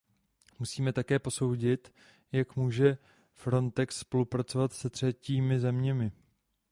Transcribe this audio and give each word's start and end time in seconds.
Musíme 0.59 0.93
také 0.93 1.19
posoudit, 1.19 1.93
jak 2.31 2.55
může 2.55 2.97
Frontex 3.33 3.97
spolupracovat 3.99 4.73
se 4.73 4.89
třetími 4.89 5.59
zeměmi. 5.59 6.11